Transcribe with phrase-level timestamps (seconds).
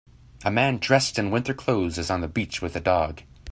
[0.43, 3.21] A man dressed in winter clothes is on the beach wiht a dog.